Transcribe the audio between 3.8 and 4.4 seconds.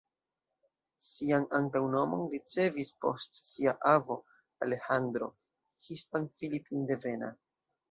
avo,